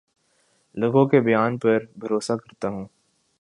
لوگوں 0.77 1.05
کے 1.07 1.19
بیان 1.19 1.57
پر 1.57 1.85
بھروسہ 1.97 2.33
کرتا 2.33 2.67
ہوں 2.67 2.85